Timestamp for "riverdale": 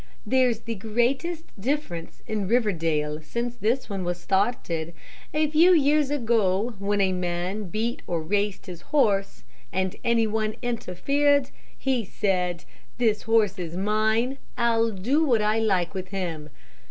2.47-3.21